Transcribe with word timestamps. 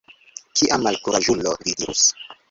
Kia 0.61 0.79
malkuraĝulo, 0.85 1.53
vi 1.67 1.75
dirus. 1.83 2.07